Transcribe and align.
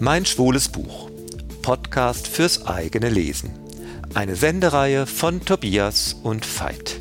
Mein 0.00 0.24
schwules 0.24 0.68
Buch. 0.68 1.10
Podcast 1.62 2.28
fürs 2.28 2.66
eigene 2.68 3.08
Lesen. 3.08 3.50
Eine 4.14 4.36
Sendereihe 4.36 5.06
von 5.06 5.44
Tobias 5.44 6.14
und 6.22 6.46
Veit. 6.46 7.00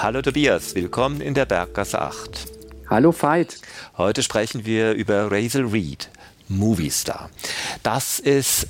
Hallo 0.00 0.22
Tobias, 0.22 0.76
willkommen 0.76 1.20
in 1.20 1.34
der 1.34 1.46
Berggasse 1.46 2.00
8. 2.00 2.46
Hallo 2.88 3.12
Veit. 3.12 3.60
Heute 3.96 4.22
sprechen 4.22 4.64
wir 4.64 4.92
über 4.92 5.32
Razel 5.32 5.66
Reed, 5.66 6.10
Movie 6.46 6.90
Star. 6.90 7.28
Das 7.82 8.20
ist 8.20 8.68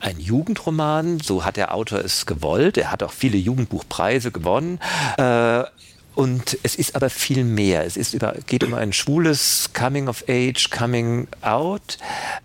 ein 0.00 0.18
Jugendroman, 0.18 1.20
so 1.20 1.44
hat 1.44 1.58
der 1.58 1.74
Autor 1.74 1.98
es 1.98 2.24
gewollt. 2.24 2.78
Er 2.78 2.90
hat 2.90 3.02
auch 3.02 3.12
viele 3.12 3.36
Jugendbuchpreise 3.36 4.30
gewonnen. 4.30 4.80
Äh, 5.18 5.64
und 6.20 6.58
es 6.62 6.76
ist 6.76 6.96
aber 6.96 7.08
viel 7.08 7.44
mehr. 7.44 7.86
Es 7.86 7.96
ist 7.96 8.12
über, 8.12 8.34
geht 8.46 8.62
um 8.62 8.74
ein 8.74 8.92
schwules 8.92 9.70
Coming 9.72 10.06
of 10.06 10.22
Age, 10.28 10.68
Coming 10.68 11.28
Out. 11.40 11.96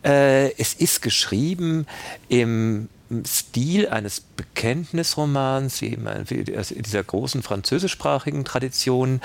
Äh, 0.02 0.58
es 0.58 0.76
ist 0.76 1.02
geschrieben 1.02 1.86
im 2.30 2.88
Stil 3.28 3.90
eines 3.90 4.22
Bekenntnisromans, 4.22 5.82
wie 5.82 5.88
in 5.88 6.84
dieser 6.84 7.04
großen 7.04 7.44
französischsprachigen 7.44 8.46
Tradition. 8.46 9.20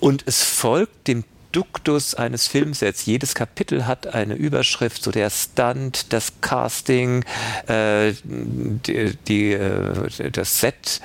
Und 0.00 0.22
es 0.24 0.42
folgt 0.42 1.06
dem 1.06 1.24
Duktus 1.52 2.14
eines 2.14 2.48
Filmsets. 2.48 3.04
Jedes 3.04 3.34
Kapitel 3.34 3.86
hat 3.86 4.06
eine 4.06 4.36
Überschrift, 4.36 5.02
so 5.02 5.10
der 5.10 5.28
Stunt, 5.28 6.14
das 6.14 6.32
Casting, 6.40 7.26
äh, 7.66 8.14
die, 8.24 9.18
die, 9.28 9.52
äh, 9.52 10.30
das 10.30 10.60
Set. 10.60 11.02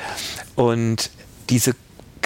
Und 0.56 1.10
diese 1.50 1.76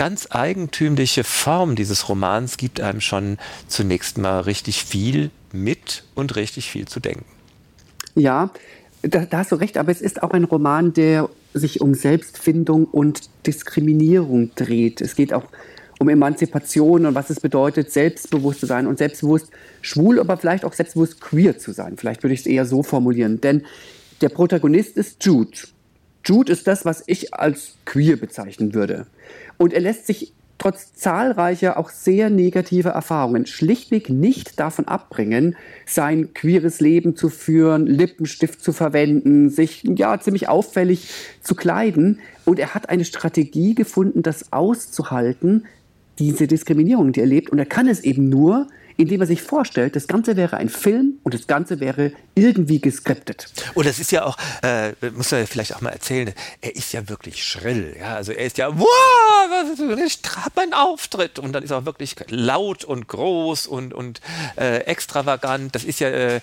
ganz 0.01 0.29
eigentümliche 0.31 1.23
Form 1.23 1.75
dieses 1.75 2.09
Romans 2.09 2.57
gibt 2.57 2.81
einem 2.81 3.01
schon 3.01 3.37
zunächst 3.67 4.17
mal 4.17 4.39
richtig 4.39 4.83
viel 4.83 5.29
mit 5.51 6.05
und 6.15 6.35
richtig 6.35 6.71
viel 6.71 6.87
zu 6.87 6.99
denken. 6.99 7.25
Ja, 8.15 8.49
da, 9.03 9.25
da, 9.25 9.37
hast 9.37 9.51
du 9.51 9.57
recht, 9.57 9.77
aber 9.77 9.91
es 9.91 10.01
ist 10.01 10.23
auch 10.23 10.31
ein 10.31 10.45
Roman, 10.45 10.93
der 10.93 11.29
sich 11.53 11.81
um 11.81 11.93
Selbstfindung 11.93 12.85
und 12.85 13.29
Diskriminierung 13.45 14.49
dreht. 14.55 15.01
Es 15.01 15.15
geht 15.15 15.33
auch 15.33 15.43
um 15.99 16.09
Emanzipation 16.09 17.05
und 17.05 17.13
was 17.13 17.29
es 17.29 17.39
bedeutet, 17.39 17.91
selbstbewusst 17.91 18.61
zu 18.61 18.65
sein 18.65 18.87
und 18.87 18.97
selbstbewusst 18.97 19.51
schwul, 19.81 20.19
aber 20.19 20.35
vielleicht 20.37 20.65
auch 20.65 20.73
selbstbewusst 20.73 21.21
queer 21.21 21.59
zu 21.59 21.73
sein. 21.73 21.97
Vielleicht 21.97 22.23
würde 22.23 22.33
ich 22.33 22.39
es 22.39 22.47
eher 22.47 22.65
so 22.65 22.81
formulieren. 22.81 23.39
Denn 23.39 23.65
der 24.21 24.29
Protagonist 24.29 24.97
ist 24.97 25.23
Jude. 25.23 25.59
Jude 26.23 26.51
ist 26.51 26.67
das, 26.67 26.85
was 26.85 27.03
ich 27.07 27.33
als 27.33 27.75
queer 27.85 28.15
bezeichnen 28.15 28.73
würde. 28.73 29.07
Und 29.57 29.73
er 29.73 29.81
lässt 29.81 30.07
sich 30.07 30.33
trotz 30.61 30.93
zahlreicher, 30.93 31.77
auch 31.79 31.89
sehr 31.89 32.29
negativer 32.29 32.91
Erfahrungen 32.91 33.47
schlichtweg 33.47 34.11
nicht 34.11 34.59
davon 34.59 34.87
abbringen, 34.87 35.55
sein 35.87 36.35
queeres 36.35 36.79
Leben 36.79 37.15
zu 37.15 37.29
führen, 37.29 37.87
Lippenstift 37.87 38.61
zu 38.61 38.71
verwenden, 38.71 39.49
sich 39.49 39.81
ja 39.83 40.19
ziemlich 40.19 40.49
auffällig 40.49 41.09
zu 41.41 41.55
kleiden. 41.55 42.19
Und 42.45 42.59
er 42.59 42.75
hat 42.75 42.89
eine 42.89 43.05
Strategie 43.05 43.73
gefunden, 43.73 44.21
das 44.21 44.53
auszuhalten, 44.53 45.65
diese 46.19 46.45
Diskriminierung, 46.45 47.11
die 47.11 47.21
er 47.21 47.25
lebt. 47.25 47.49
Und 47.49 47.57
er 47.57 47.65
kann 47.65 47.87
es 47.87 48.03
eben 48.03 48.29
nur, 48.29 48.67
indem 49.01 49.21
er 49.21 49.27
sich 49.27 49.41
vorstellt, 49.41 49.95
das 49.95 50.07
Ganze 50.07 50.37
wäre 50.37 50.57
ein 50.57 50.69
Film 50.69 51.15
und 51.23 51.33
das 51.33 51.47
Ganze 51.47 51.79
wäre 51.79 52.11
irgendwie 52.35 52.79
geskriptet. 52.79 53.47
Und 53.73 53.87
das 53.87 53.97
ist 53.97 54.11
ja 54.11 54.23
auch, 54.25 54.37
äh, 54.61 54.91
muss 55.15 55.31
man 55.31 55.41
ja 55.41 55.47
vielleicht 55.47 55.75
auch 55.75 55.81
mal 55.81 55.89
erzählen, 55.89 56.31
er 56.61 56.75
ist 56.75 56.93
ja 56.93 57.09
wirklich 57.09 57.43
schrill. 57.43 57.95
Ja? 57.99 58.15
Also 58.15 58.31
er 58.31 58.45
ist 58.45 58.59
ja, 58.59 58.77
wow, 58.77 58.87
ich 60.05 60.19
habe 60.35 60.51
meinen 60.55 60.73
Auftritt. 60.73 61.39
Und 61.39 61.53
dann 61.53 61.63
ist 61.63 61.71
er 61.71 61.79
auch 61.79 61.85
wirklich 61.85 62.15
laut 62.29 62.83
und 62.83 63.07
groß 63.07 63.65
und, 63.65 63.91
und 63.93 64.21
äh, 64.55 64.81
extravagant. 64.81 65.73
Das 65.73 65.83
ist 65.83 65.99
ja, 65.99 66.07
äh, 66.09 66.41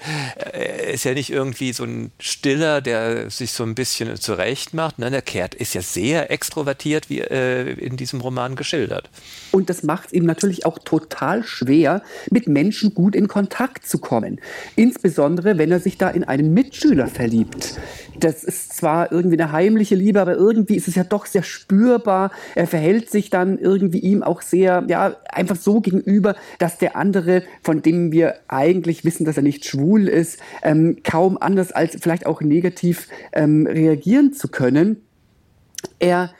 ist 0.92 1.04
ja 1.04 1.14
nicht 1.14 1.30
irgendwie 1.30 1.72
so 1.72 1.84
ein 1.84 2.10
Stiller, 2.18 2.80
der 2.80 3.30
sich 3.30 3.52
so 3.52 3.62
ein 3.62 3.76
bisschen 3.76 4.16
zurecht 4.16 4.74
macht. 4.74 4.98
Nein, 4.98 5.12
der 5.12 5.22
Kehrt 5.22 5.54
ist 5.54 5.74
ja 5.74 5.82
sehr 5.82 6.32
extrovertiert, 6.32 7.08
wie 7.08 7.20
äh, 7.20 7.72
in 7.74 7.96
diesem 7.96 8.20
Roman 8.20 8.56
geschildert. 8.56 9.08
Und 9.52 9.70
das 9.70 9.84
macht 9.84 10.08
es 10.08 10.12
ihm 10.12 10.24
natürlich 10.24 10.66
auch 10.66 10.78
total 10.80 11.44
schwer, 11.44 12.02
mit 12.30 12.47
Menschen 12.48 12.94
gut 12.94 13.14
in 13.14 13.28
Kontakt 13.28 13.86
zu 13.86 13.98
kommen. 13.98 14.40
Insbesondere, 14.76 15.58
wenn 15.58 15.70
er 15.70 15.80
sich 15.80 15.98
da 15.98 16.08
in 16.08 16.24
einen 16.24 16.52
Mitschüler 16.54 17.06
verliebt. 17.06 17.78
Das 18.18 18.42
ist 18.42 18.72
zwar 18.74 19.12
irgendwie 19.12 19.40
eine 19.40 19.52
heimliche 19.52 19.94
Liebe, 19.94 20.20
aber 20.20 20.34
irgendwie 20.34 20.76
ist 20.76 20.88
es 20.88 20.96
ja 20.96 21.04
doch 21.04 21.26
sehr 21.26 21.42
spürbar. 21.42 22.32
Er 22.54 22.66
verhält 22.66 23.10
sich 23.10 23.30
dann 23.30 23.58
irgendwie 23.58 24.00
ihm 24.00 24.22
auch 24.22 24.42
sehr, 24.42 24.84
ja, 24.88 25.16
einfach 25.28 25.56
so 25.56 25.80
gegenüber, 25.80 26.34
dass 26.58 26.78
der 26.78 26.96
andere, 26.96 27.42
von 27.62 27.82
dem 27.82 28.10
wir 28.10 28.34
eigentlich 28.48 29.04
wissen, 29.04 29.24
dass 29.24 29.36
er 29.36 29.42
nicht 29.42 29.64
schwul 29.64 30.08
ist, 30.08 30.40
ähm, 30.62 30.98
kaum 31.04 31.38
anders 31.38 31.70
als 31.72 31.96
vielleicht 32.00 32.26
auch 32.26 32.40
negativ 32.40 33.08
ähm, 33.32 33.66
reagieren 33.66 34.32
zu 34.32 34.48
können. 34.48 35.02
Er 35.98 36.32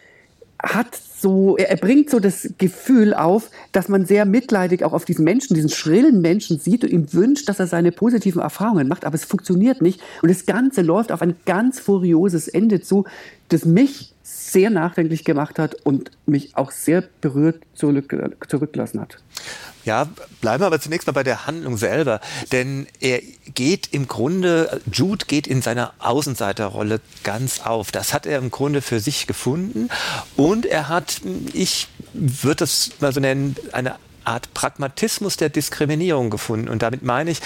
hat 0.60 0.94
so, 1.20 1.56
er, 1.56 1.76
bringt 1.76 2.10
so 2.10 2.20
das 2.20 2.48
Gefühl 2.58 3.12
auf, 3.14 3.50
dass 3.72 3.88
man 3.88 4.06
sehr 4.06 4.24
mitleidig 4.24 4.84
auch 4.84 4.92
auf 4.92 5.04
diesen 5.04 5.24
Menschen, 5.24 5.54
diesen 5.54 5.70
schrillen 5.70 6.20
Menschen 6.20 6.58
sieht 6.58 6.84
und 6.84 6.90
ihm 6.90 7.12
wünscht, 7.12 7.48
dass 7.48 7.58
er 7.58 7.66
seine 7.66 7.92
positiven 7.92 8.40
Erfahrungen 8.40 8.88
macht, 8.88 9.04
aber 9.04 9.14
es 9.14 9.24
funktioniert 9.24 9.82
nicht. 9.82 10.00
Und 10.22 10.30
das 10.30 10.46
Ganze 10.46 10.82
läuft 10.82 11.10
auf 11.10 11.22
ein 11.22 11.36
ganz 11.44 11.80
furioses 11.80 12.48
Ende 12.48 12.80
zu, 12.80 13.04
das 13.48 13.64
mich 13.64 14.14
sehr 14.22 14.70
nachdenklich 14.70 15.24
gemacht 15.24 15.58
hat 15.58 15.74
und 15.84 16.10
mich 16.26 16.56
auch 16.56 16.70
sehr 16.70 17.02
berührt 17.20 17.62
zurück, 17.74 18.14
zurückgelassen 18.48 19.00
hat. 19.00 19.18
Ja, 19.84 20.06
bleiben 20.42 20.62
wir 20.62 20.66
aber 20.66 20.80
zunächst 20.80 21.06
mal 21.06 21.14
bei 21.14 21.22
der 21.22 21.46
Handlung 21.46 21.78
selber, 21.78 22.20
denn 22.52 22.86
er 23.00 23.20
geht 23.54 23.88
im 23.92 24.06
Grunde, 24.06 24.82
Jude 24.92 25.24
geht 25.26 25.46
in 25.46 25.62
seiner 25.62 25.94
Außenseiterrolle 25.98 27.00
ganz 27.24 27.60
auf. 27.64 27.90
Das 27.90 28.12
hat 28.12 28.26
er 28.26 28.38
im 28.38 28.50
Grunde 28.50 28.82
für 28.82 29.00
sich 29.00 29.26
gefunden 29.26 29.88
und 30.36 30.66
er 30.66 30.90
hat, 30.90 31.07
ich 31.52 31.88
würde 32.12 32.56
das 32.56 32.90
mal 33.00 33.12
so 33.12 33.20
nennen, 33.20 33.56
eine 33.72 33.96
Art 34.24 34.52
Pragmatismus 34.54 35.36
der 35.36 35.48
Diskriminierung 35.48 36.30
gefunden. 36.30 36.68
Und 36.68 36.82
damit 36.82 37.02
meine 37.02 37.30
ich, 37.30 37.40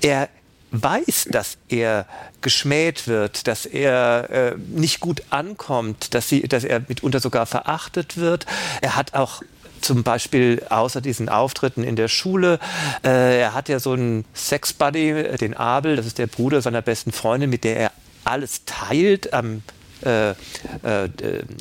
er 0.00 0.28
weiß, 0.72 1.28
dass 1.30 1.58
er 1.68 2.06
geschmäht 2.40 3.06
wird, 3.06 3.46
dass 3.46 3.66
er 3.66 4.30
äh, 4.30 4.56
nicht 4.56 5.00
gut 5.00 5.22
ankommt, 5.30 6.14
dass, 6.14 6.28
sie, 6.28 6.42
dass 6.42 6.64
er 6.64 6.80
mitunter 6.88 7.20
sogar 7.20 7.46
verachtet 7.46 8.16
wird. 8.16 8.46
Er 8.80 8.96
hat 8.96 9.14
auch 9.14 9.42
zum 9.80 10.02
Beispiel 10.02 10.62
außer 10.70 11.00
diesen 11.00 11.28
Auftritten 11.28 11.84
in 11.84 11.96
der 11.96 12.08
Schule. 12.08 12.58
Äh, 13.04 13.40
er 13.40 13.54
hat 13.54 13.68
ja 13.68 13.80
so 13.80 13.92
einen 13.92 14.24
Sex-Buddy, 14.34 15.36
den 15.38 15.54
Abel, 15.54 15.96
das 15.96 16.06
ist 16.06 16.18
der 16.18 16.26
Bruder 16.26 16.62
seiner 16.62 16.82
besten 16.82 17.12
Freundin, 17.12 17.50
mit 17.50 17.64
der 17.64 17.76
er 17.76 17.92
alles 18.24 18.64
teilt 18.64 19.32
am, 19.34 19.62
äh, 20.02 20.30
äh, 20.30 20.36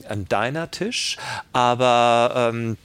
am 0.09 0.27
Dinertisch. 0.27 1.17
Aber 1.53 2.51
ähm, 2.53 2.77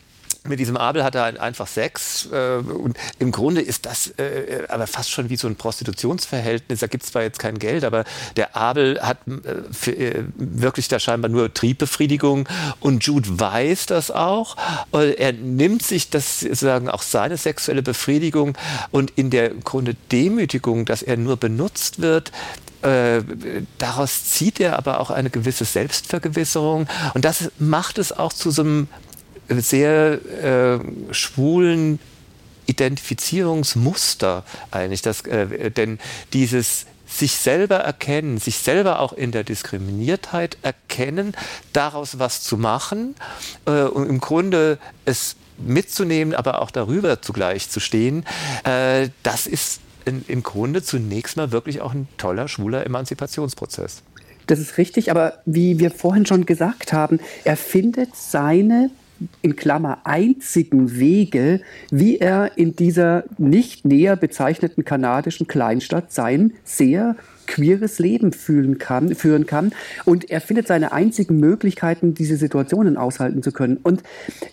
mit 0.49 0.61
diesem 0.61 0.77
Abel 0.77 1.05
hat 1.05 1.15
er 1.15 1.41
einfach 1.41 1.67
Sex 1.67 2.29
äh, 2.33 2.57
und 2.57 2.97
im 3.19 3.33
Grunde 3.33 3.61
ist 3.61 3.87
das 3.87 4.09
äh, 4.19 4.65
aber 4.69 4.87
fast 4.87 5.11
schon 5.11 5.31
wie 5.31 5.37
so 5.37 5.49
ein 5.49 5.57
Prostitutionsverhältnis. 5.57 6.81
Da 6.81 6.87
gibt 6.87 7.05
es 7.05 7.13
zwar 7.13 7.23
jetzt 7.23 7.39
kein 7.39 7.59
Geld, 7.59 7.85
aber 7.85 8.05
der 8.37 8.57
Abel 8.57 9.01
hat 9.01 9.19
äh, 9.87 9.91
äh, 9.91 10.25
wirklich 10.37 10.89
da 10.89 10.99
scheinbar 10.99 11.31
nur 11.31 11.53
Triebbefriedigung 11.53 12.49
und 12.81 13.05
Jude 13.05 13.41
weiß 13.41 13.87
das 13.87 14.11
auch. 14.11 14.57
Er 14.93 15.33
nimmt 15.33 15.83
sich 15.83 16.11
das 16.11 16.41
sozusagen 16.41 16.89
auch 16.89 17.03
seine 17.03 17.37
sexuelle 17.37 17.83
Befriedigung 17.83 18.57
und 18.91 19.13
in 19.17 19.31
der 19.31 19.51
Grunde 19.51 19.97
Demütigung, 20.13 20.85
dass 20.85 21.03
er 21.03 21.17
nur 21.17 21.37
benutzt 21.37 22.01
wird, 22.01 22.33
äh, 22.83 23.23
daraus 23.79 24.31
zieht 24.31 24.61
er 24.61 24.79
aber 24.79 25.01
auch 25.01 25.11
eine 25.11 25.31
gewisse 25.31 25.65
Selbstvergewisserung 25.65 26.87
und 27.15 27.25
das 27.25 27.51
macht 27.59 27.99
es 27.99 28.13
auch 28.13 28.33
zu 28.33 28.51
so 28.51 28.63
einem 28.63 28.89
sehr 29.49 30.21
äh, 30.43 30.79
schwulen 31.13 31.99
Identifizierungsmuster 32.67 34.45
eigentlich. 34.71 35.03
Das, 35.03 35.23
äh, 35.23 35.71
denn 35.71 35.99
dieses 36.33 36.87
sich 37.07 37.37
selber 37.37 37.77
erkennen, 37.77 38.39
sich 38.39 38.59
selber 38.59 38.99
auch 38.99 39.13
in 39.13 39.31
der 39.31 39.45
Diskriminiertheit 39.45 40.59
erkennen, 40.63 41.35
daraus 41.73 42.19
was 42.19 42.43
zu 42.43 42.57
machen 42.57 43.15
äh, 43.67 43.83
und 43.83 44.09
im 44.09 44.21
Grunde 44.21 44.79
es 45.05 45.37
mitzunehmen, 45.59 46.35
aber 46.35 46.61
auch 46.61 46.71
darüber 46.71 47.23
zugleich 47.23 47.71
zu 47.71 47.81
stehen, 47.81 48.27
äh, 48.65 49.09
das 49.23 49.47
ist 49.47 49.81
in, 50.07 50.25
im 50.29 50.43
Grunde 50.43 50.83
zunächst 50.83 51.37
mal 51.37 51.53
wirklich 51.53 51.83
auch 51.83 51.93
ein 51.93 52.09
toller 52.17 52.49
schwuler 52.49 52.87
Emanzipationsprozess. 52.87 54.03
Das 54.47 54.61
ist 54.61 54.79
richtig, 54.79 55.11
aber 55.11 55.35
wie 55.45 55.79
wir 55.79 55.91
vorhin 55.91 56.25
schon 56.25 56.47
gesagt 56.47 56.93
haben, 56.93 57.19
er 57.45 57.57
findet 57.57 58.15
seine 58.15 58.91
in 59.43 59.57
Klammer 59.57 59.99
einzigen 60.05 60.99
Wege, 60.99 61.63
wie 61.91 62.19
er 62.19 62.57
in 62.57 62.77
dieser 62.77 63.25
nicht 63.39 63.85
näher 63.85 64.15
bezeichneten 64.15 64.85
kanadischen 64.85 65.47
Kleinstadt 65.47 66.13
sein 66.13 66.53
sehr 66.65 67.17
queeres 67.47 67.99
Leben 67.99 68.33
fühlen 68.33 68.79
kann, 68.79 69.15
führen 69.15 69.47
kann. 69.47 69.73
Und 70.05 70.31
er 70.31 70.41
findet 70.41 70.67
seine 70.67 70.93
einzigen 70.93 71.39
Möglichkeiten, 71.39 72.15
diese 72.15 72.37
Situationen 72.37 72.97
aushalten 72.97 73.43
zu 73.43 73.53
können. 73.53 73.79
Und 73.83 74.03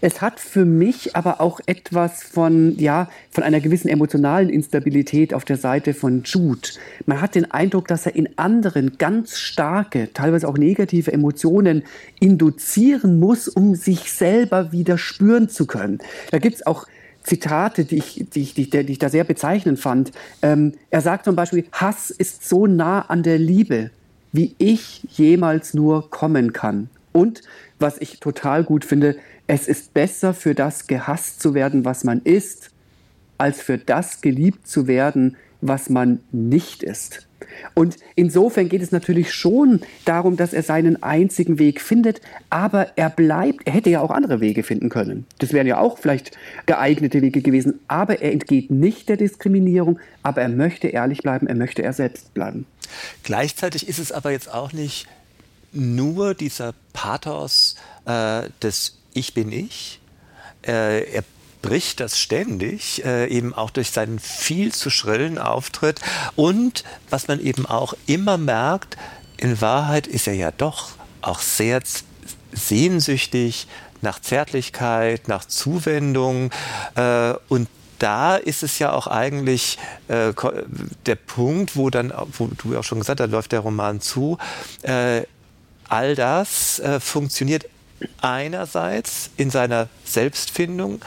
es 0.02 0.22
hat 0.22 0.40
für 0.40 0.66
mich 0.66 1.16
aber 1.16 1.42
auch 1.42 1.60
etwas 1.66 2.24
von, 2.24 2.78
ja, 2.78 3.10
von 3.30 3.44
einer 3.44 3.60
gewissen 3.60 3.90
emotionalen 3.90 4.50
Instabilität 4.50 5.34
auf 5.34 5.46
der 5.46 5.58
Seite 5.58 5.94
von 5.94 6.24
Jude. 6.24 6.70
Man 7.06 7.22
hat 7.22 7.36
den 7.36 7.50
Eindruck, 7.52 7.88
dass 7.88 8.06
er 8.06 8.16
in 8.16 8.30
anderen 8.38 8.98
ganz 8.98 9.38
starke, 9.38 10.10
teilweise 10.14 10.48
auch 10.48 10.58
negative 10.58 11.12
Emotionen 11.12 11.84
induzieren 12.20 13.20
muss, 13.20 13.48
um 13.48 13.76
sich 13.76 14.12
selber 14.12 14.72
wieder 14.72 14.98
spüren 14.98 15.50
zu 15.50 15.66
können. 15.66 16.00
Da 16.32 16.40
gibt 16.40 16.56
es 16.56 16.66
auch 16.66 16.88
Zitate, 17.24 17.86
die 17.86 17.98
ich, 17.98 18.26
die 18.34 18.42
ich, 18.42 18.54
die, 18.54 18.70
die 18.70 18.92
ich 18.92 19.00
da 19.00 19.10
sehr 19.10 19.24
bezeichnend 19.24 19.80
fand. 19.80 20.12
Ähm, 20.42 20.74
er 20.90 21.02
sagt 21.02 21.26
zum 21.26 21.36
Beispiel, 21.36 21.66
Hass 21.72 22.10
ist 22.10 22.48
so 22.48 22.68
nah 22.68 23.02
an 23.02 23.24
der 23.24 23.40
Liebe, 23.40 23.92
wie 24.32 24.56
ich 24.58 25.06
jemals 25.10 25.74
nur 25.74 26.10
kommen 26.10 26.54
kann. 26.54 26.90
Und 27.12 27.42
was 27.80 28.00
ich 28.00 28.20
total 28.20 28.64
gut 28.64 28.86
finde, 28.86 29.16
es 29.48 29.68
ist 29.68 29.94
besser 29.94 30.34
für 30.34 30.56
das 30.56 30.88
gehasst 30.88 31.42
zu 31.42 31.54
werden, 31.54 31.86
was 31.86 32.04
man 32.04 32.22
ist, 32.22 32.72
als 33.38 33.62
für 33.62 33.78
das 33.78 34.22
geliebt 34.22 34.68
zu 34.68 34.88
werden, 34.88 35.38
was 35.62 35.90
man 35.90 36.20
nicht 36.32 36.84
ist. 36.84 37.28
Und 37.74 37.98
insofern 38.16 38.70
geht 38.70 38.82
es 38.82 38.92
natürlich 38.92 39.34
schon 39.34 39.82
darum, 40.06 40.38
dass 40.38 40.54
er 40.54 40.64
seinen 40.64 41.02
einzigen 41.04 41.60
Weg 41.60 41.82
findet, 41.82 42.22
aber 42.50 42.98
er 42.98 43.10
bleibt, 43.10 43.66
er 43.66 43.74
hätte 43.74 43.90
ja 43.90 44.02
auch 44.02 44.12
andere 44.12 44.42
Wege 44.42 44.64
finden 44.64 44.90
können. 44.90 45.26
Das 45.40 45.54
wären 45.54 45.68
ja 45.68 45.80
auch 45.80 45.98
vielleicht 45.98 46.38
geeignete 46.66 47.22
Wege 47.22 47.42
gewesen, 47.42 47.80
aber 47.88 48.22
er 48.22 48.32
entgeht 48.32 48.72
nicht 48.72 49.10
der 49.10 49.18
Diskriminierung, 49.18 50.00
aber 50.22 50.42
er 50.42 50.50
möchte 50.50 50.88
ehrlich 50.88 51.20
bleiben, 51.20 51.48
er 51.48 51.56
möchte 51.56 51.84
er 51.84 51.94
selbst 51.94 52.34
bleiben. 52.34 52.66
Gleichzeitig 53.24 53.88
ist 53.88 54.00
es 54.00 54.12
aber 54.12 54.32
jetzt 54.32 54.54
auch 54.54 54.74
nicht 54.74 55.08
nur 55.72 56.36
dieser 56.36 56.74
Pathos 56.94 57.76
äh, 58.06 58.44
des 58.62 59.00
Ich 59.14 59.34
bin 59.34 59.52
ich. 59.52 60.00
Äh, 60.66 61.12
er 61.12 61.24
bricht 61.64 62.00
das 62.00 62.20
ständig, 62.20 63.04
äh, 63.04 63.26
eben 63.28 63.56
auch 63.56 63.72
durch 63.72 63.90
seinen 63.90 64.20
viel 64.20 64.72
zu 64.72 64.92
schrillen 64.92 65.40
Auftritt. 65.40 66.00
Und 66.36 66.84
was 67.10 67.28
man 67.28 67.40
eben 67.40 67.66
auch 67.66 67.96
immer 68.06 68.38
merkt, 68.38 68.98
in 69.38 69.60
Wahrheit 69.60 70.06
ist 70.06 70.28
er 70.28 70.36
ja 70.36 70.52
doch 70.52 70.90
auch 71.22 71.40
sehr 71.40 71.82
sehnsüchtig 72.52 73.68
nach 74.02 74.20
Zärtlichkeit, 74.20 75.28
nach 75.28 75.46
Zuwendung. 75.46 76.52
Äh, 76.96 77.34
und 77.48 77.68
da 77.98 78.36
ist 78.36 78.64
es 78.64 78.78
ja 78.80 78.92
auch 78.92 79.08
eigentlich 79.08 79.80
äh, 80.10 80.34
der 81.06 81.16
Punkt, 81.16 81.78
wo 81.78 81.90
dann, 81.90 82.14
wo 82.38 82.48
du 82.48 82.78
auch 82.78 82.84
schon 82.84 83.00
gesagt 83.00 83.22
hast, 83.22 83.28
da 83.28 83.32
läuft 83.32 83.54
der 83.54 83.62
Roman 83.62 84.02
zu, 84.02 84.38
äh, 84.82 85.24
all 85.88 86.16
das 86.16 86.80
äh, 86.80 87.00
funktioniert 87.00 87.66
einerseits 88.22 89.30
in 89.38 89.50
seiner 89.50 89.88
Selbstfindung, 90.04 91.02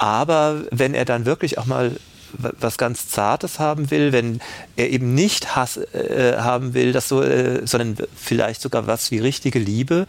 aber 0.00 0.64
wenn 0.70 0.94
er 0.94 1.04
dann 1.04 1.26
wirklich 1.26 1.58
auch 1.58 1.66
mal 1.66 1.92
was 2.32 2.78
ganz 2.78 3.08
Zartes 3.08 3.58
haben 3.58 3.90
will, 3.90 4.12
wenn 4.12 4.40
er 4.76 4.88
eben 4.88 5.14
nicht 5.14 5.56
Hass 5.56 5.76
äh, 5.76 6.38
haben 6.38 6.74
will, 6.74 6.92
das 6.92 7.08
so, 7.08 7.22
äh, 7.22 7.66
sondern 7.66 7.96
vielleicht 8.16 8.62
sogar 8.62 8.86
was 8.86 9.10
wie 9.10 9.18
richtige 9.18 9.58
Liebe, 9.58 10.06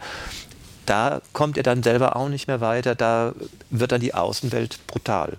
da 0.86 1.20
kommt 1.32 1.58
er 1.58 1.62
dann 1.62 1.82
selber 1.82 2.16
auch 2.16 2.28
nicht 2.28 2.46
mehr 2.48 2.60
weiter, 2.60 2.94
da 2.94 3.34
wird 3.70 3.92
dann 3.92 4.00
die 4.00 4.14
Außenwelt 4.14 4.78
brutal. 4.86 5.36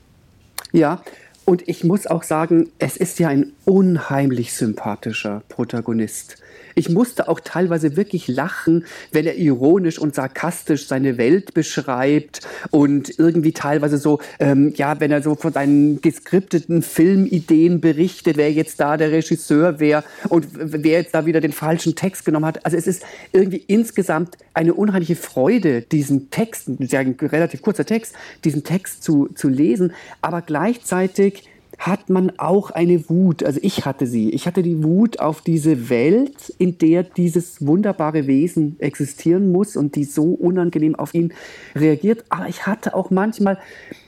Ja, 0.71 1.01
und 1.45 1.67
ich 1.67 1.83
muss 1.83 2.05
auch 2.05 2.23
sagen, 2.23 2.69
es 2.77 2.95
ist 2.95 3.17
ja 3.19 3.29
ein 3.29 3.53
unheimlich 3.65 4.53
sympathischer 4.53 5.41
Protagonist. 5.49 6.37
Ich 6.75 6.89
musste 6.89 7.27
auch 7.27 7.39
teilweise 7.39 7.95
wirklich 7.95 8.27
lachen, 8.27 8.85
wenn 9.11 9.25
er 9.25 9.35
ironisch 9.35 9.99
und 9.99 10.15
sarkastisch 10.15 10.87
seine 10.87 11.17
Welt 11.17 11.53
beschreibt 11.53 12.41
und 12.71 13.17
irgendwie 13.19 13.51
teilweise 13.51 13.97
so, 13.97 14.19
ähm, 14.39 14.73
ja, 14.75 14.99
wenn 14.99 15.11
er 15.11 15.21
so 15.21 15.35
von 15.35 15.53
seinen 15.53 16.01
geskripteten 16.01 16.81
Filmideen 16.81 17.81
berichtet, 17.81 18.37
wer 18.37 18.51
jetzt 18.51 18.79
da 18.79 18.97
der 18.97 19.11
Regisseur 19.11 19.79
wäre 19.79 20.03
und 20.29 20.47
wer 20.53 21.01
jetzt 21.01 21.13
da 21.13 21.25
wieder 21.25 21.41
den 21.41 21.53
falschen 21.53 21.95
Text 21.95 22.25
genommen 22.25 22.45
hat. 22.45 22.65
Also 22.65 22.77
es 22.77 22.87
ist 22.87 23.03
irgendwie 23.31 23.63
insgesamt 23.67 24.37
eine 24.53 24.73
unheimliche 24.73 25.15
Freude, 25.15 25.81
diesen 25.81 26.29
Text, 26.29 26.67
ein 26.67 27.15
relativ 27.21 27.61
kurzer 27.61 27.85
Text, 27.85 28.13
diesen 28.43 28.63
Text 28.63 29.03
zu, 29.03 29.27
zu 29.33 29.49
lesen, 29.49 29.93
aber 30.21 30.41
gleichzeitig 30.41 31.43
hat 31.77 32.09
man 32.09 32.37
auch 32.37 32.71
eine 32.71 33.09
Wut, 33.09 33.43
also 33.43 33.59
ich 33.61 33.85
hatte 33.85 34.07
sie, 34.07 34.29
ich 34.29 34.47
hatte 34.47 34.63
die 34.63 34.83
Wut 34.83 35.19
auf 35.19 35.41
diese 35.41 35.89
Welt, 35.89 36.53
in 36.57 36.77
der 36.77 37.03
dieses 37.03 37.65
wunderbare 37.65 38.27
Wesen 38.27 38.79
existieren 38.79 39.51
muss 39.51 39.75
und 39.75 39.95
die 39.95 40.03
so 40.03 40.33
unangenehm 40.33 40.95
auf 40.95 41.13
ihn 41.13 41.33
reagiert, 41.75 42.25
aber 42.29 42.47
ich 42.47 42.65
hatte 42.67 42.95
auch 42.95 43.09
manchmal, 43.09 43.57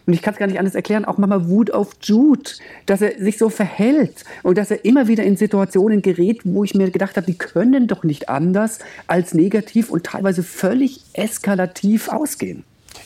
und 0.06 0.13
ich 0.13 0.21
kann 0.21 0.33
es 0.33 0.39
gar 0.39 0.47
nicht 0.47 0.59
anders 0.59 0.75
erklären, 0.75 1.06
auch 1.06 1.17
manchmal 1.17 1.50
Wut 1.50 1.71
auf 1.71 1.91
Jude, 2.01 2.51
dass 2.85 3.01
er 3.01 3.19
sich 3.19 3.38
so 3.38 3.50
verhält 3.50 4.23
und 4.44 4.57
dass 4.57 4.71
er 4.71 4.85
immer 4.85 5.07
wieder 5.07 5.23
in 5.23 5.38
Situationen 5.38 6.01
gerät, 6.01 6.41
wo 6.44 6.63
ich 6.63 6.75
mir 6.75 6.91
gedacht 6.91 7.17
habe, 7.17 7.25
die 7.25 7.38
können 7.38 7.88
doch 7.88 8.03
nicht 8.03 8.29
anders 8.29 8.79
als 9.07 9.33
negativ 9.33 9.89
und 9.89 10.06
teilweise 10.06 10.44
völlig 10.44 11.01
eskalativ 11.13 12.09
ausgehen. 12.09 12.63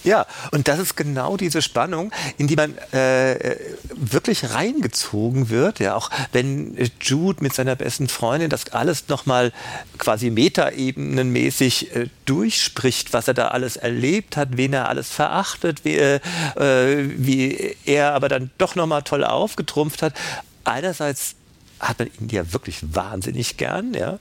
Ja, 0.10 0.26
und 0.50 0.68
das 0.68 0.80
ist 0.80 0.98
genau 0.98 1.38
diese 1.38 1.62
Spannung, 1.62 2.12
in 2.40 2.48
die 2.48 2.56
man 2.56 2.76
äh, 2.94 3.56
wirklich 3.94 4.56
reingezogen 4.56 5.50
wird. 5.50 5.80
Ja, 5.80 5.94
auch 5.94 6.10
wenn 6.32 6.76
Jude 7.00 7.44
mit 7.44 7.54
seiner 7.54 7.76
besten 7.76 8.08
Freundin 8.08 8.50
das 8.50 8.72
alles 8.72 9.08
nochmal 9.08 9.52
quasi 10.00 10.32
metaebenenmäßig 10.32 11.96
äh, 11.96 12.08
durchspricht, 12.26 13.14
was 13.14 13.28
er 13.28 13.36
da 13.36 13.50
alles 13.50 13.78
erlebt 13.78 14.36
hat, 14.36 14.58
wen 14.58 14.74
er 14.74 14.90
alles 14.90 15.12
verachtet, 15.12 15.86
wie, 15.86 15.98
äh, 15.98 16.20
wie 16.56 17.76
er 17.86 18.16
aber 18.16 18.30
dann 18.30 18.50
doch 18.58 18.74
nochmal 18.74 19.04
toll 19.04 19.24
aufgetrumpft 19.24 20.02
hat. 20.02 20.16
Einerseits 20.64 21.36
hat 21.80 22.00
man 22.00 22.10
ihn 22.20 22.30
ja 22.30 22.52
wirklich 22.52 22.80
wahnsinnig 22.96 23.58
gern, 23.58 23.94
ja. 23.94 24.18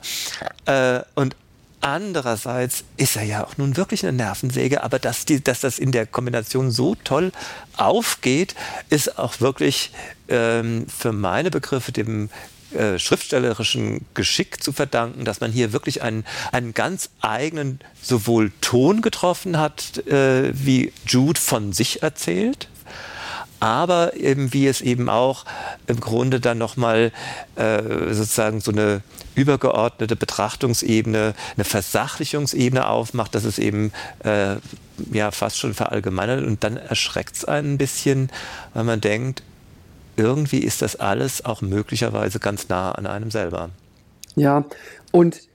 Äh, 0.66 1.02
und 1.14 1.34
Andererseits 1.80 2.84
ist 2.96 3.16
er 3.16 3.22
ja 3.22 3.44
auch 3.44 3.56
nun 3.56 3.76
wirklich 3.76 4.04
eine 4.04 4.16
Nervensäge, 4.16 4.82
aber 4.82 4.98
dass, 4.98 5.24
die, 5.24 5.42
dass 5.42 5.60
das 5.60 5.78
in 5.78 5.92
der 5.92 6.06
Kombination 6.06 6.70
so 6.70 6.96
toll 7.04 7.32
aufgeht, 7.76 8.54
ist 8.90 9.18
auch 9.18 9.40
wirklich 9.40 9.92
ähm, 10.28 10.86
für 10.88 11.12
meine 11.12 11.50
Begriffe 11.50 11.92
dem 11.92 12.30
äh, 12.72 12.98
schriftstellerischen 12.98 14.04
Geschick 14.12 14.62
zu 14.62 14.72
verdanken, 14.72 15.24
dass 15.24 15.40
man 15.40 15.52
hier 15.52 15.72
wirklich 15.72 16.02
einen, 16.02 16.26
einen 16.52 16.74
ganz 16.74 17.08
eigenen 17.20 17.80
sowohl 18.02 18.52
Ton 18.60 19.00
getroffen 19.00 19.56
hat, 19.56 20.06
äh, 20.06 20.52
wie 20.52 20.92
Jude 21.06 21.40
von 21.40 21.72
sich 21.72 22.02
erzählt, 22.02 22.68
aber 23.60 24.14
eben 24.14 24.52
wie 24.52 24.66
es 24.66 24.80
eben 24.80 25.08
auch 25.08 25.44
im 25.86 26.00
Grunde 26.00 26.40
dann 26.40 26.58
nochmal 26.58 27.12
äh, 27.56 27.82
sozusagen 28.12 28.60
so 28.60 28.70
eine 28.70 29.02
übergeordnete 29.34 30.16
Betrachtungsebene, 30.16 31.34
eine 31.56 31.64
Versachlichungsebene 31.64 32.86
aufmacht, 32.86 33.34
dass 33.34 33.44
es 33.44 33.58
eben 33.58 33.92
äh, 34.24 34.56
ja 35.12 35.30
fast 35.30 35.58
schon 35.58 35.74
verallgemeinert 35.74 36.44
und 36.44 36.64
dann 36.64 36.76
erschreckt 36.76 37.36
es 37.36 37.44
einen 37.44 37.74
ein 37.74 37.78
bisschen, 37.78 38.30
weil 38.74 38.84
man 38.84 39.00
denkt, 39.00 39.42
irgendwie 40.16 40.58
ist 40.58 40.82
das 40.82 40.96
alles 40.96 41.44
auch 41.44 41.62
möglicherweise 41.62 42.40
ganz 42.40 42.68
nah 42.68 42.92
an 42.92 43.06
einem 43.06 43.30
selber. 43.30 43.70
Ja, 44.34 44.64
und 45.12 45.47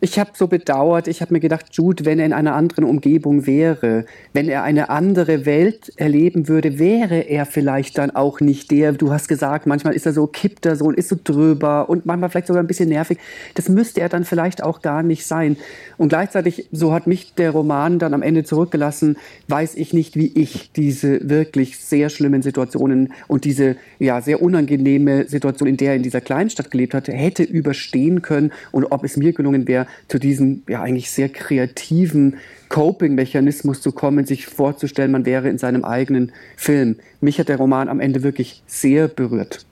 ich 0.00 0.18
habe 0.18 0.30
so 0.34 0.46
bedauert, 0.46 1.08
ich 1.08 1.20
habe 1.20 1.34
mir 1.34 1.40
gedacht, 1.40 1.66
Jude, 1.72 2.04
wenn 2.04 2.18
er 2.18 2.26
in 2.26 2.32
einer 2.32 2.54
anderen 2.54 2.84
Umgebung 2.84 3.46
wäre, 3.46 4.04
wenn 4.32 4.48
er 4.48 4.62
eine 4.62 4.90
andere 4.90 5.44
Welt 5.44 5.92
erleben 5.96 6.48
würde, 6.48 6.78
wäre 6.78 7.20
er 7.20 7.46
vielleicht 7.46 7.98
dann 7.98 8.10
auch 8.12 8.40
nicht 8.40 8.70
der, 8.70 8.92
du 8.92 9.12
hast 9.12 9.28
gesagt, 9.28 9.66
manchmal 9.66 9.94
ist 9.94 10.06
er 10.06 10.12
so, 10.12 10.26
kippt 10.26 10.66
er 10.66 10.76
so 10.76 10.84
und 10.84 10.96
ist 10.96 11.08
so 11.08 11.16
drüber 11.22 11.88
und 11.88 12.06
manchmal 12.06 12.30
vielleicht 12.30 12.46
sogar 12.46 12.62
ein 12.62 12.68
bisschen 12.68 12.88
nervig. 12.88 13.18
Das 13.54 13.68
müsste 13.68 14.00
er 14.00 14.08
dann 14.08 14.24
vielleicht 14.24 14.62
auch 14.62 14.82
gar 14.82 15.02
nicht 15.02 15.26
sein. 15.26 15.56
Und 15.96 16.10
gleichzeitig, 16.10 16.68
so 16.70 16.92
hat 16.92 17.06
mich 17.06 17.34
der 17.34 17.50
Roman 17.50 17.98
dann 17.98 18.14
am 18.14 18.22
Ende 18.22 18.44
zurückgelassen, 18.44 19.16
weiß 19.48 19.74
ich 19.74 19.92
nicht, 19.92 20.14
wie 20.16 20.32
ich 20.34 20.70
diese 20.72 21.28
wirklich 21.28 21.78
sehr 21.78 22.08
schlimmen 22.08 22.42
Situationen 22.42 23.12
und 23.26 23.44
diese 23.44 23.76
ja 23.98 24.20
sehr 24.20 24.42
unangenehme 24.42 25.26
Situation, 25.26 25.68
in 25.68 25.76
der 25.76 25.90
er 25.90 25.96
in 25.96 26.02
dieser 26.02 26.20
Kleinstadt 26.20 26.70
gelebt 26.70 26.94
hatte, 26.94 27.12
hätte 27.12 27.42
überstehen 27.42 28.22
können 28.22 28.52
und 28.70 28.84
ob 28.84 29.02
es 29.02 29.16
mir 29.16 29.32
gelungen 29.32 29.66
wäre, 29.66 29.87
zu 30.08 30.18
diesem 30.18 30.62
ja 30.68 30.82
eigentlich 30.82 31.10
sehr 31.10 31.28
kreativen 31.28 32.36
Coping-Mechanismus 32.68 33.80
zu 33.80 33.92
kommen, 33.92 34.26
sich 34.26 34.46
vorzustellen, 34.46 35.10
man 35.10 35.26
wäre 35.26 35.48
in 35.48 35.58
seinem 35.58 35.84
eigenen 35.84 36.32
Film. 36.56 36.96
Mich 37.20 37.38
hat 37.38 37.48
der 37.48 37.56
Roman 37.56 37.88
am 37.88 38.00
Ende 38.00 38.22
wirklich 38.22 38.62
sehr 38.66 39.08
berührt. 39.08 39.64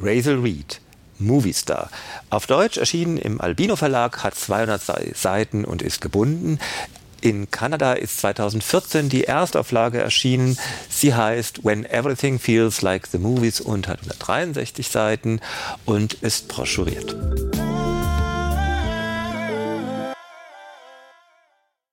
Razel 0.00 0.40
Reed, 0.40 0.80
Movie 1.18 1.52
Star. 1.52 1.90
Auf 2.30 2.46
Deutsch 2.46 2.76
erschienen 2.76 3.18
im 3.18 3.40
Albino 3.40 3.76
Verlag, 3.76 4.22
hat 4.22 4.34
200 4.34 4.82
Seiten 5.14 5.64
und 5.64 5.82
ist 5.82 6.00
gebunden. 6.00 6.58
In 7.20 7.50
Kanada 7.50 7.94
ist 7.94 8.18
2014 8.18 9.08
die 9.08 9.24
Erstauflage 9.24 9.98
erschienen. 9.98 10.58
Sie 10.88 11.14
heißt 11.14 11.64
When 11.64 11.84
Everything 11.84 12.38
Feels 12.38 12.82
Like 12.82 13.06
the 13.06 13.18
Movies 13.18 13.60
und 13.60 13.88
hat 13.88 14.00
163 14.00 14.88
Seiten 14.88 15.40
und 15.86 16.14
ist 16.14 16.48
broschuriert. 16.48 17.16